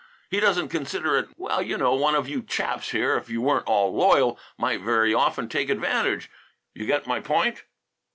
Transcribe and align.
He 0.31 0.39
doesn't 0.39 0.69
consider 0.69 1.15
it... 1.15 1.29
well, 1.37 1.61
you 1.61 1.77
know 1.77 1.93
one 1.93 2.15
of 2.15 2.27
you 2.27 2.41
chaps 2.41 2.89
here, 2.89 3.15
if 3.17 3.29
you 3.29 3.39
weren't 3.39 3.67
all 3.67 3.93
loyal, 3.93 4.39
might 4.57 4.81
very 4.81 5.13
often 5.13 5.47
take 5.47 5.69
advantage 5.69 6.27
you 6.73 6.87
get 6.87 7.05
my 7.05 7.19
point?" 7.19 7.65